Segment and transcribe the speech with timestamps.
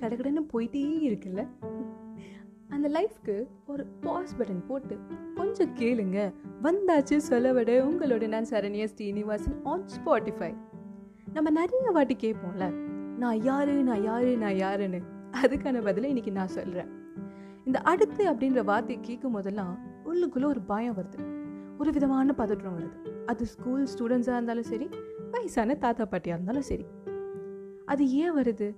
[0.00, 1.46] கடகடன்னு போயிட்டே இருக்குல்ல?
[2.68, 4.98] அந்த லைஃப்க்கு ஒரு பாஸ் பட்டன் போட்டு
[5.34, 6.34] கொஞ்சம் கேளுங்க.
[6.62, 7.84] வந்தாச்சு சொல்லவிட.
[7.84, 10.54] உங்களோட நான் சரண்யா ஸ்ரீனிவாசன் ஆன் ஸ்பாட்டிஃபை
[11.32, 12.70] நம்ம நிறைய வாட்டி கேட்போம்ல.
[13.16, 15.00] நான் யாரு நான் யாரு நான் யாருன்னு.
[15.42, 16.88] அதுக்கான பதிலை இன்னைக்கு நான் சொல்கிறேன்
[17.64, 21.18] இந்த அடுத்து அப்படின்ற வார்த்தையை கேட்கும் போதெல்லாம் உள்ளுக்குள்ளே ஒரு பயம் வருது.
[21.78, 23.24] ஒரு விதமான பதற்றம் வருது.
[23.26, 24.88] அது ஸ்கூல் ஸ்டூடெண்ட்ஸாக இருந்தாலும் சரி
[25.30, 26.84] வயசான தாத்தா பாட்டியாக இருந்தாலும் சரி.
[27.84, 28.74] அது ஏன் வருது?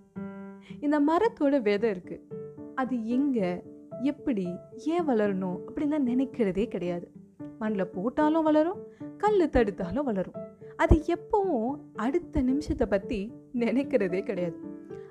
[0.80, 2.28] இந்த மரத்தோட விதை இருக்கு.
[2.74, 3.62] அது எங்கே
[4.02, 4.46] எப்படி
[4.84, 7.10] ஏன் வளரணும் அப்படின்லாம் நினைக்கிறதே கிடையாது.
[7.58, 8.80] மண்ணில் போட்டாலும் வளரும்
[9.16, 10.34] கல் தடுத்தாலும் வளரும்.
[10.76, 14.56] அது எப்பவும் அடுத்த நிமிஷத்தை பற்றி நினைக்கிறதே கிடையாது.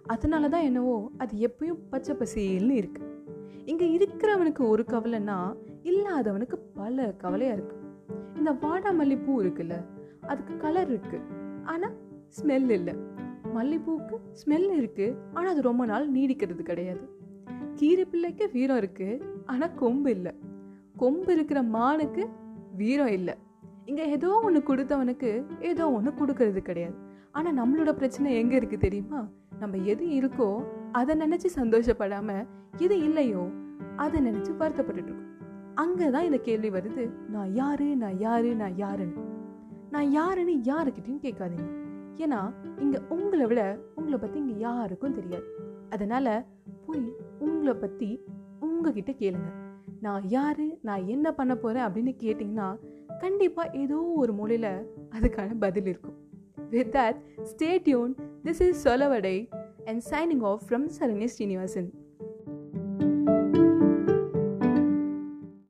[0.05, 3.03] அதனால தான் என்னவோ அது எப்பயும் பச்சை பசேல்னு இருக்கு.
[3.65, 7.75] இங்கே இருக்கிறவனுக்கு ஒரு கவலைன்னா இல்லாதவனுக்கு பல கவலையாக இருக்கு.
[8.37, 9.85] இந்த வாடாமல்லி பூ இருக்குல்ல
[10.21, 11.19] அதுக்கு கலர் இருக்கு.
[11.63, 11.93] ஆனால்
[12.41, 12.93] ஸ்மெல் இல்லை.
[13.55, 17.03] மல்லிப்பூவுக்கு ஸ்மெல் இருக்கு ஆனால் அது ரொம்ப நாள் நீடிக்கிறது கிடையாது.
[17.79, 19.07] கீரை பிள்ளைக்கு வீரம் இருக்கு
[19.51, 20.33] ஆனால் கொம்பு இல்லை.
[21.01, 22.23] கொம்பு இருக்கிற மானுக்கு
[22.81, 23.35] வீரம் இல்லை.
[23.89, 25.31] இங்கே ஏதோ ஒன்று கொடுத்தவனுக்கு
[25.69, 26.97] ஏதோ ஒன்று கொடுக்கறது கிடையாது.
[27.37, 29.19] ஆனால் நம்மளோட பிரச்சனை எங்கே இருக்கு தெரியுமா?
[29.61, 30.49] நம்ம எது இருக்கோ
[30.99, 32.29] அதை நினச்சி சந்தோஷப்படாம
[32.85, 33.43] எது இல்லையோ
[34.03, 35.27] அதை நினச்சி வருத்தப்பட்டுட்டு இருக்கோம்.
[35.81, 39.23] அங்கே தான் இந்த கேள்வி வருது நான் யாரு நான் யாரு நான் யாருன்னு.
[39.93, 41.69] நான் யாருன்னு யாருக்கிட்டையும் கேட்காதீங்க.
[42.17, 45.43] ஏன்னா இங்கே உங்களை விட உங்களை பற்றி இங்கே யாருக்கும் தெரியாது.
[45.89, 46.45] அதனால
[46.85, 48.19] போய் உங்களை பற்றி
[48.59, 49.51] உங்ககிட்ட கேளுங்க.
[50.01, 52.77] நான் யாரு நான் என்ன பண்ண போகிறேன் அப்படின்னு கேட்டிங்கன்னா
[53.19, 56.17] கண்டிப்பாக ஏதோ ஒரு மூலையில் அதுக்கான பதில் இருக்கும்.
[56.69, 59.49] With that stay tuned this is சொலவடை
[59.85, 61.93] and signing off from Saranya Srinivasan